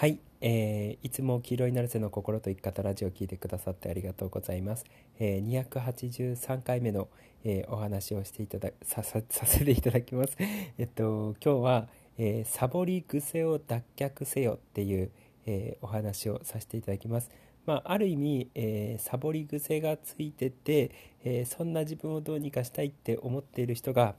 [0.00, 4.86] はい、えー、いつも黄色いナルセの心と生き方ラジオを聞いてくださってありがとうございます。
[5.18, 7.08] えー、283回目の、
[7.44, 10.38] えー、お話をしていただささ させていただきます。
[10.38, 15.10] えっと今日は、えー、サボり癖を脱却せよっていう、
[15.44, 17.30] えー、お話をさせていただきます。
[17.66, 20.92] まあ、ある意味、えー、サボり癖がついてて、
[21.24, 24.14] えー、そんな自分をどうにかしたいって思っている人が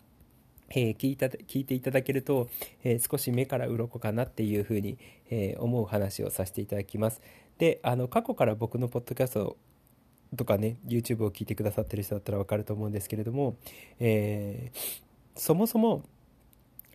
[0.74, 2.50] えー、聞いた聞いていただけると、
[2.84, 4.98] えー、少し目から鱗かなっていうふうに、
[5.30, 7.22] えー、思う話をさせていただきます。
[7.58, 9.58] であの過去から僕のポッドキャスト
[10.36, 13.56] とかね YouTube を聞いてくださってる人だったら分かると思うんですけれども、
[14.00, 14.72] え
[15.36, 16.04] そもそも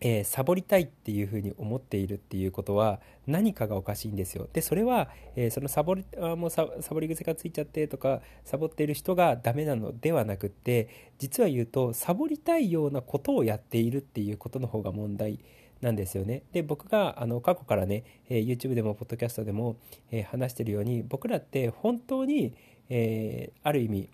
[0.00, 4.48] えー、サボりたいっていうふうに思っているっていうことは何かがおかしいんですよ。
[4.52, 15.38] でそれは、えー、そのサボりあもうサボり癖がついちゃってとかサボっている人がダメなのではなくって実は言うとサボりたいようなことをやっているっていうことの方が問題
[15.80, 16.42] なんですよね。
[16.52, 19.76] で僕があの過去からね、えー、YouTube でもポッドキャストでも、
[20.10, 22.54] え話してるように僕らって本当に、
[22.88, 24.09] えある意味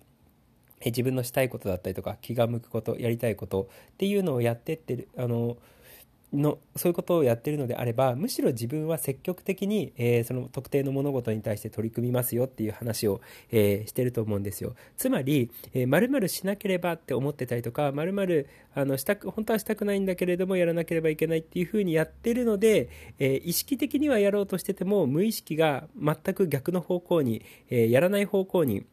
[0.84, 5.56] 自分のしたいことだったりとか気が向くことやりたいことっていうのをやってってるあの
[6.32, 14.74] のそういうことをやってるのであればむしろ自分は積極的に、えー、その特定の物事に対して取り組みますよっていう話を、えー、してると思うんですよ。
[14.96, 15.50] つまり
[15.86, 18.48] まるまるしなければって思ってたりとかまるまる
[18.96, 22.88] したく本当はしたくないんだけれどもやらなければいけないっていうふうにやってるので、
[23.18, 28.84] えー、意識的にはやろうとしてても無意識が全く逆の方向に、えやらない方向に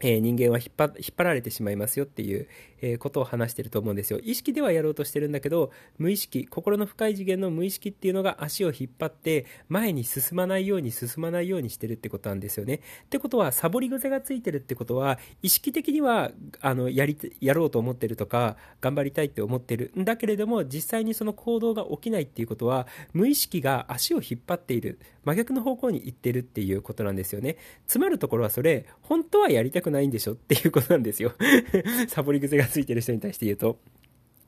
[0.00, 2.46] え人間は引っ張引っ張られてしまいますよっていう、
[2.80, 4.20] えことを話してると思うんですよ。
[4.22, 12.80] 意識ではやろうとしてるんだけど、無意識、心の深い次元の無意識っていうのが足を引っ張って前に進まないように進まないようにしてるってことなんですよね。
[13.04, 27.56] ってことは、サボり癖がついてるってことは、意識的にはあのやりやろうと思ってるとか、頑張りたいって思ってるんだけれども、実際にその行動が起きないっていうことは、無意識が足を引っ張っている、真逆の方向に行ってるっていうことなんですよね。
[27.86, 30.34] つまるところはそれ、本当はやりたくないんでしょ？
[30.34, 31.32] っていうことなんですよ。
[32.08, 33.78] サボり癖がついてる人に対して言うと。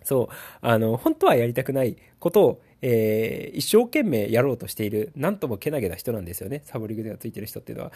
[0.02, 6.62] そう、あの、本当はやりたくないことを、えー、一生懸命やろうとしている、なんともけなげな人なんですよね。
[6.64, 7.92] サボり癖がついてる人っていうのは。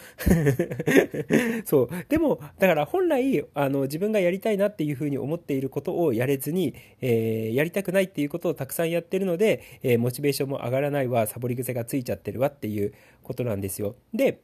[1.65, 1.89] そう。
[2.07, 12.93] でも、だから本来、あの、自分がやりたいなっていうふうに思っていることをやれずに、えー、やりたくないっていうことをたくさんやってるので、えー、モチベーションも上がらないわ、サボり癖がついちゃってるわっていう
[13.23, 13.95] ことなんですよ。
[14.13, 14.41] で、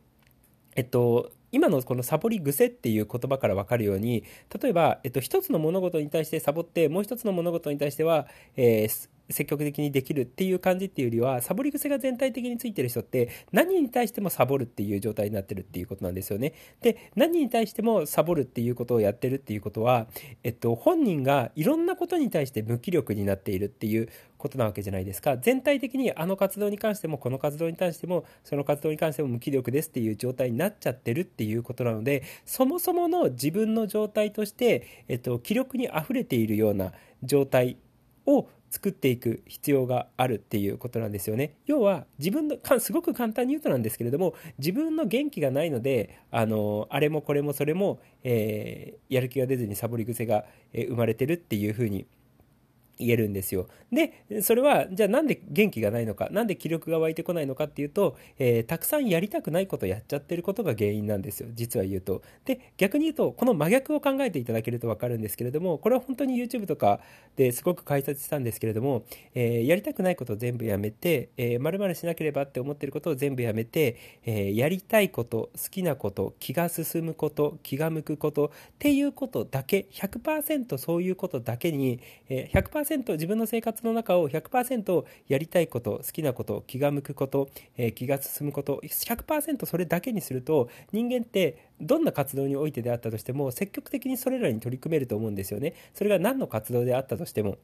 [0.76, 4.24] えっと、今のこのサボり癖っていう言葉から分かるように
[4.62, 16.53] 例えば、えっと、一つの物事に対してサボってもう一つの物事に対しては、えー、積極的にできるっていう感じっていうよりはサボり癖が全体的についてる人って何に対してもサボるっていう状態になってるっていうことなんですよね。
[16.81, 20.08] で何に対してもサボるっていうことをやってるっていうことは、
[20.44, 24.09] えっと、本人がいろんなことに対して無気力になっているっていう
[24.41, 36.91] ことなわけじゃないですか全体的にあの活動に関してもこの活動に関してもその活動に関しても無気力ですっていう状態になっちゃってるっていうことなのでそもそもの自分の状態として、えっと、気力にあふれているような
[37.24, 37.78] 状態
[38.25, 41.56] を作っていく必要があるっていうことなんですよね。
[41.66, 52.08] 要は自分のすごく簡単に言うとなんですけれども自分の元気がないのであのあれもこれもそれも、えー、やる気が出ずにサボり癖が生まれてるっていうふうに
[53.02, 53.68] 言えるんですよ。
[53.92, 62.22] で、それは、じゃあなんで元気がないのか、なんで気力が湧いてこないのかっていうと、えー、たくさんやりたくないことやっちゃってることが原因なんですよ、実は言うと。
[62.46, 67.02] で、逆に言うと、この真逆を考えていただけるとわかるんですけれども、これは本当に YouTube とか
[67.36, 95.74] ですごく解説したんですけれども、えー、やりたくないことを全部やめて、えー、〇〇しなければって思ってることを全部やめて、えー、やりたいこと、好きなこと、気が進むこと、気が向くことっていうことだけ、100%そういうことだけに、えー、100% 100%自分の生活の中を100%やりたいこと好きなこと気が向くこと、えー、気が進むこと100%それだけにすると人間ってどんな活動においてであったとしても積極的にそれらに取り組めると思うんですよね。
[95.94, 97.57] それが何の活動であったとしても。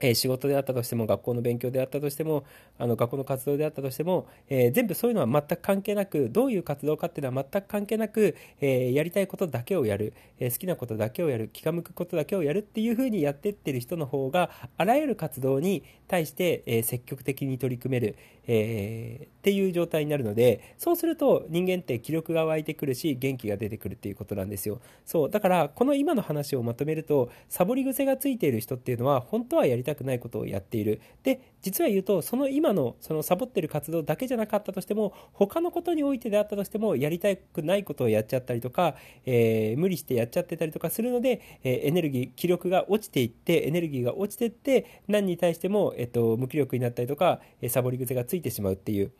[0.00, 2.44] え仕事であったとしても学校の勉強であったとしても
[2.78, 18.16] あの学校の活動であったとしても、えー、全部そういうのは全く関係なくどういう活動かっていうのは全く関係なく、えー、やりたいことだけをやる、えー、好きなことだけをやる気が向くことだけをやるっていうふうにやってってる人の方があらゆる活動に対して、え積極的に取り組める、
[18.46, 24.80] えっていう状態になるのでそうすると人間って気力が湧いてくるし元気が出てくるっていうことなんですよ。
[25.04, 31.02] そうだからこの今の話をまとめるとサボり癖がついている人っていうのは本当はやりたくないことをやっている。
[31.24, 38.94] で実は言うとその今のそのサボってる活動だけじゃなかったとしても他のことにおいてであったとしてもやりたくないことをやっちゃったりとか、
[39.26, 49.12] えー、無理してやっちゃってたりとかするので、えー、エネルギー気力が落ちていってエネルギーが落ちてって何に対しても、えっと、無気力になったりとか、えサボり癖がついてしまうっていう。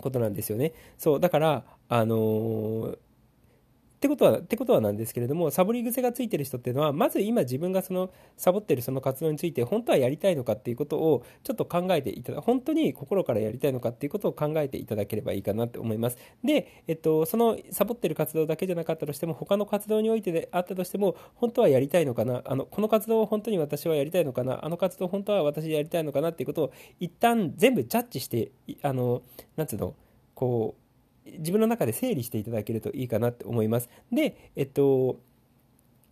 [0.00, 0.72] ことなんですよね。
[0.98, 2.98] そうだからあのー
[4.06, 16.18] ってことは、ってことはなんですけれども、サボり癖がついてる人っていうのは、まず今自分がそのサボってるその活動について、本当はやりたいのかっていうことをちょっと考えていただ、本当に心からやりたいのかっていうことを考えていただければいいかなって思います。
[16.44, 28.52] で、えっと、そのサボってる活動だけじゃなかったとしても、他の活動においてであったとしても、本当はやりたいのかな、あの、この活動を本当に私はやりたいのかな、あの活動本当は私やりたいのかなっていうことを、一旦全部ジャッジして、
[28.82, 29.22] あの、
[29.56, 29.94] なんつうの、
[30.34, 30.85] こう、
[31.38, 33.88] 自分の中で整理していただけるといいかなって思います。
[34.12, 35.18] で、えっと、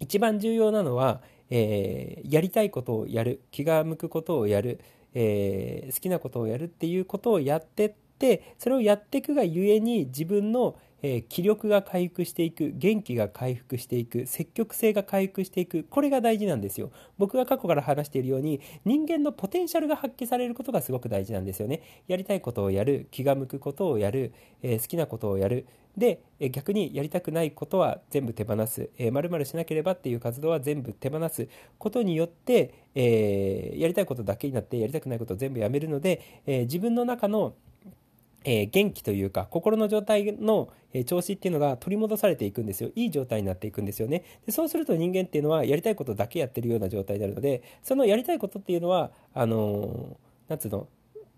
[0.01, 4.81] 一番重要なのは、えー、やりたいことをやる、気が向くことをやる、
[5.15, 10.77] えー、好きなことをやるっていうことをやってって、それをやっていくがゆえに自分の
[11.07, 16.91] えー、気力が回復していく元気が回復していく積極性が回復していくこれが大事なんですよ。
[17.19, 21.83] 僕が過去から話しているように人間のポテンシャルが発揮されることがすごく大事なんですよね。
[22.09, 25.67] やりたいことをやる気が向くことをやる、えー、好きなことをやる。
[25.99, 31.49] で、え逆にやりたくないことは全部手放す、えー、〇しなければっていう活動は全部手放す。
[31.79, 37.55] ことによって、えー、やりたいことだけになってやりたくないことを全部やめるので、えー、自分の中の
[38.45, 42.91] えー、元気というか心の状態の、えー、調子っていうのが取り戻されていくんですよ。
[42.95, 44.25] いい状態になっていくんですよね。
[44.47, 50.87] でそうすると人間っていうのはやりたいことだけやってるような状態になるのでそのやりたいことっていうのはあのー、なんつうの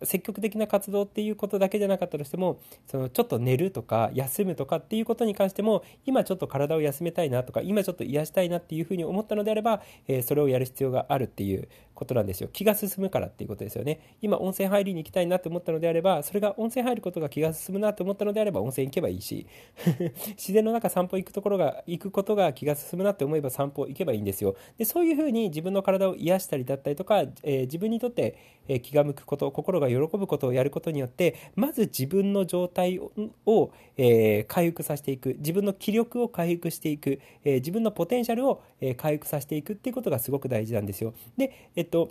[0.03, 12.49] 積極的な活動っていうことだけじゃなかったとしてもそのちょっと寝るとか休むとかっていうことに関しても今ちょっと体を休めたいなとか今ちょっと癒したいなっていうふうに思ったのであれば、えー、それをやる必要があるっていうことなんですよ。
[12.53, 14.17] 気が進むからっていうことですよね。
[14.21, 19.47] 今温泉入りに行きたいなと思ったのであればそれが温泉入ることが気が進むなと思ったのであれば温泉行けばいいし
[20.37, 24.57] 自然の中散歩行くところが行くことが気が進むなって思えば散歩行けばいいんですよ。
[24.77, 28.37] でそういうふうに自分の体を癒したりだったりとか、えー、自分にとって、
[28.69, 35.37] え気が向くこと心が喜ぶことをやることによってまず自分の状態を、えー、回復させていく。
[35.39, 41.15] 自分の気力を回復していく、えー、自分のポテンシャルを、え回復させていくっていうことがすごく大事なんですよ。
[41.37, 42.11] で、えっと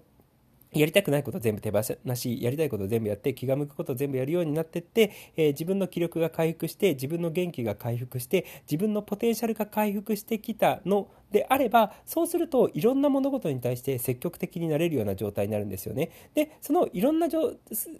[0.80, 16.12] やりたくないこと全部手放し、やりたいこと全部やって、気が向くこと全部やるようになってって、えー、自分の気力が回復して、自分の元気が回復して、自分のポテンシャルが回復してきたのであれば、そうするといろんな物事に対して積極的になれるような状態になるんですよね。
[16.33, 17.56] で、そのいろんなじょ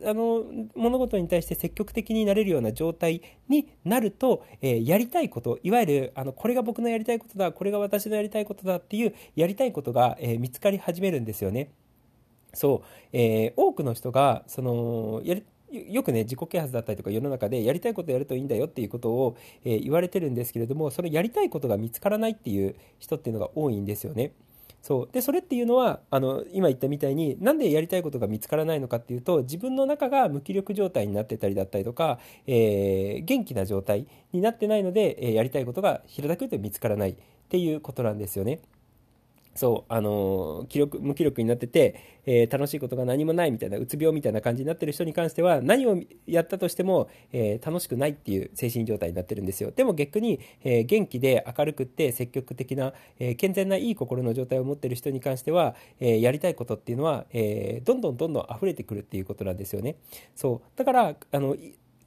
[0.06, 0.46] あの
[0.76, 11.70] 物事に対して積極的になれるような状態になると、えー、やりたいこと、いわゆるあのこれが僕のやりたいことだ、これが私のやりたいことだっていうやりたいことが、えー、見つかり始めるんですよね。
[12.56, 24.32] そう、えー、多くの人がそのやりよくね自己啓発だったりとか世の中でやりたいことやるといいんだよっていうことを、えー、言われてるんですけれどもそのやりたいことが見つからないっていう人っていうのが多いんですよね。
[24.82, 37.16] そうでそれっていうのはあの今言ったみたいになんでやりたいことが見つからないのかっていうと自分の中が無気力状態になってたりだったりとか、えー、元気な状態になってないので、えー、やりたいことが平たく言うと見つからないっ
[37.50, 38.60] ていうことなんですよね。
[39.56, 45.98] そう、あの気力、無気力になってて、えー、楽しいことが何もないみたいな、うつ病みたいな感じになってる人に関しては、何を
[46.28, 49.72] やったとしても、えー、楽しくないっていう精神状態になってるんですよ。
[49.72, 59.96] でも逆に、えー、元気で明るくって積極的な、え健全ないい心の状態を持ってる人に関しては、えやりたいことっていうのは、えどんどんどんどん溢れてくるっていうことなんですよね。
[60.36, 60.78] そう。
[60.78, 61.56] だから、あの、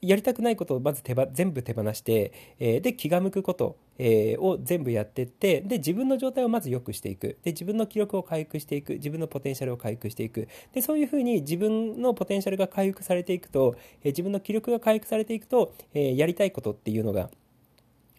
[0.00, 7.39] やりたくないことをまず手ば全部手放して、えー、で気が向くこと、えー、を全部やっていってで自分の状態をまず良くしていく。
[7.43, 8.94] で自分の記録を回復していく。
[8.94, 10.49] 自分のポテンシャルを回復していく。
[10.72, 17.31] でそういうふうに自分のポテンシャルが回復されていくと、えー、自分の記録が回復されていくと、えやりたいことっていうのが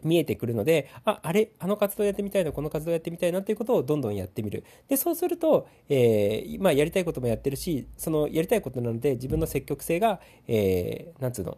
[0.03, 4.63] 見えてくるので、あ、あれ、あの活動やってみたいな、この活動やってみたいなっていうことをどんどんやってみる。
[4.87, 11.57] で、そうすると、えー、まあ、やりたいこともやってるし、そのやりたいことなので、自分の積極性が、えー、なんつうの、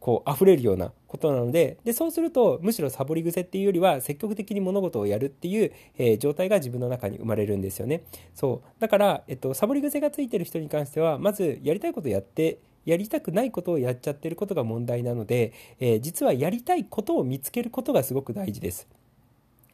[0.00, 8.02] こう溢れるようなことなのででそうするとむしろサボり癖っていうよりは積極的に物事をやるっていう、えー、状態が自分の中に生まれるんですよね。
[8.34, 8.80] そう。
[8.80, 18.88] だから、えっと、サボり癖がついてる人に関してはまずやりたいことをやってやりたくないことをやっちゃってることが問題なので、えー、実はやりたいことを見つけることがすごく大事です。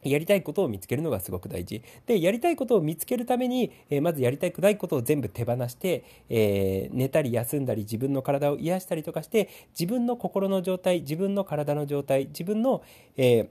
[0.09, 1.81] やりたいことを見つけるのがすごく大事。
[2.05, 12.83] で、やりたいことを見つけるために、えー、まずやりたくないことを全部手放して、えー、寝たり休んだり自分の体を癒したりとかして、自分の心の状態、自分の体の状態、自分の、
[13.17, 13.47] えー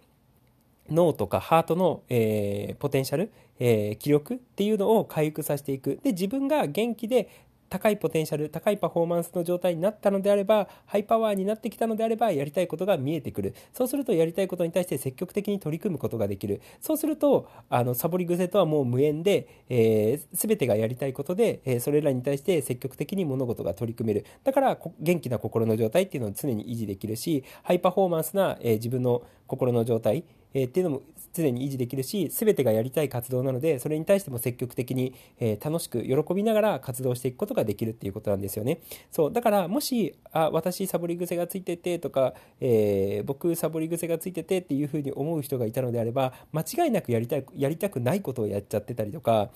[0.90, 5.98] 脳とかハートの、えー、ポテンシャル、えー、気力っていうのを回復させていく。
[6.02, 7.28] で、自分が元気で
[7.74, 13.52] 高いポテンシャル高いパフォーマンスの状態になったのであればハイパワーになってきたのであればやりたいことが見えてくる。
[13.72, 16.60] そうするとやりたいことに対して積極的に取り組むことができる。
[16.80, 24.24] そうするとあのサボり癖とはもう無縁で、えー、全てがやりたいことで、えー、それらに対して積極的に物事が取り組める。
[24.44, 30.22] だから元気な心の状態っていうのを常に維持できるしハイパフォーマンスな、えー、自分の心の状態
[30.54, 31.02] え、っていうのも
[31.34, 38.80] 常に維持できるし全てがやりたい活動なのでそれに対しても積極的に、えー、楽しく喜びながら活動していくことができるっていうことなんですよね。
[39.10, 49.50] そうだからもしあ私サボり癖がついててとか、えー、僕サボり癖がついててっていうふうに思う人がいたのであれば間違いなくやりたいやりたくないことをやっちゃってたりとか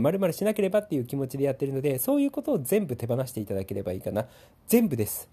[0.00, 4.26] まるまるしなければっていう気持ちでやってるのでそういうことを全部手放していただければいいかな。
[4.66, 5.28] 全部です。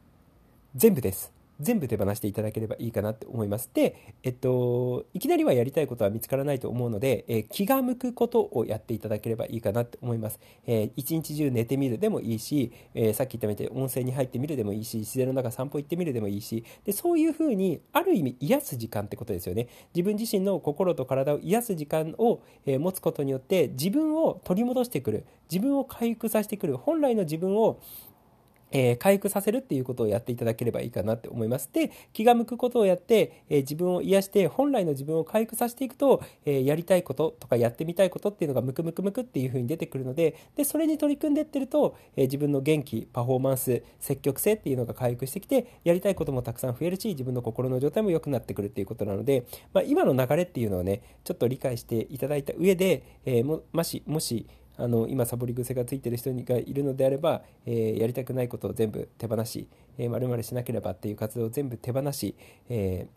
[0.76, 1.39] 全部です。
[1.60, 3.70] 全部手放していただければいいかなって思います。
[3.74, 10.40] で、えっと、いきなりはやりたいことは見つからないと思うので、えー、気が向くことをやっていただければいいかなって思います。
[10.66, 19.68] えー、一日中寝てみるでもいいし、えー、さっき言ったみたいに温泉に入ってみるでもいいし、自然の中散歩行ってみるでもいいし、でそういうふうに、ある意味癒す時間ってことですよね。
[19.94, 27.80] 自分自身の心と体を癒す時間を、え持つことによって、自分を取り戻してくる、自分を回復させてくる、本来の自分を
[28.72, 31.70] えー、回復させるっていうことをやっていただければいいかなって思います。
[31.72, 54.46] で、気が向くことをやって、えー、自分を癒して、本来の自分を回復させていくと、えー、やりたいこととかやってみたいことっていうのがムクムクムクっていう風に出てくるので、で、それに取り組んでってると、え自分の元気、パフォーマンス、積極性っていうのが回復してきて、やりたいこともたくさん増えるし、自分の心の状態も良くなってくるっていうことなので、まあ、今の流れっていうのをね、ちょっと理解していただいた上で、えももし、もし、
[54.80, 59.68] あの今サボり癖がついてる人がいるのであれば、えー、やりたくないことを全部手放し、
[59.98, 62.36] えー、丸々しなければっていう活動を全部手放し、
[62.70, 63.08] え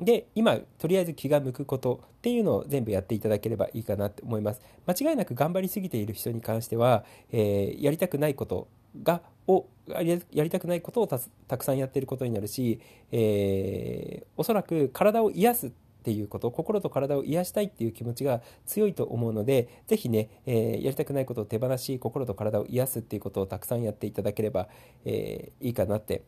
[0.00, 4.60] ー、で今とりあえず気が向くことっていうのを全部やっていただければいいかなと思います。
[4.86, 8.68] 間違いなく頑張りすぎている人に関しては、えー、やりたくないこと
[9.02, 10.02] がをや
[10.44, 11.18] りたくないことをた
[11.58, 15.70] くさんやっていることになるし、えー、おそらく体を癒すっ
[16.02, 24.68] っていうこと心と体を癒したいっていう気持ちが強いと思うので是非ね、えー、やりたくないことを手放し心と体を癒すっていうことをたくさんやっていただければ、
[25.04, 26.22] えー、いいかなって、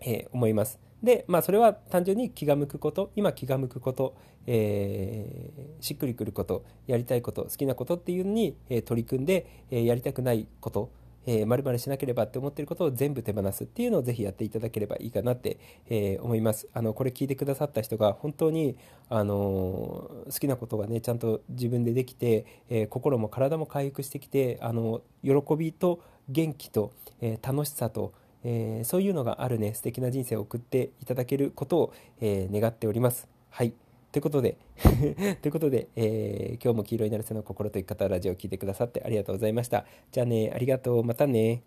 [0.00, 0.80] えー、思います。
[1.02, 10.90] でまあそれは単純に気が向くこと今気が向くこと、えー、しっくりくることやりたいこと好きなことっていうのに、え取り組んで、えやりたくないこと
[11.26, 16.68] えー、〇しなければって思ってることを全部手放すっていうのをぜひやっていただければいいかなって、えー、思います。
[16.72, 18.76] あの、これ聞いてくださった人が本当に、
[19.08, 28.12] あのー、好きなことがね、ちゃんと自分でできて、えー、心も体も回復してきて、あの、喜びと元気と、え楽しさと、
[28.44, 33.28] えそういうのがあるね、素敵な人生を送っていただけることを、え願っております。
[33.48, 33.72] はい。
[34.16, 34.56] ということで
[35.42, 39.84] ということで、えー、今日も黄色いなるせの心と生き方ラジオを聴いてくださってありがとうございました。
[40.10, 41.04] じゃあね、ありがとう。
[41.04, 41.62] またね。